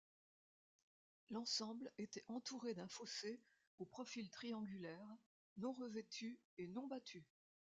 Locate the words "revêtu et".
5.73-6.65